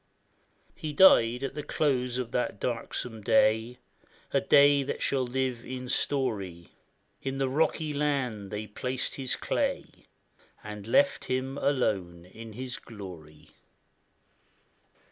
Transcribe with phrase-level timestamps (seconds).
[0.73, 3.77] He died at the close of that darksome day,
[4.31, 6.69] A day that shall live in story;
[7.21, 10.07] In the rocky land they placed his clay,"
[10.63, 13.51] And left him alone with his glory."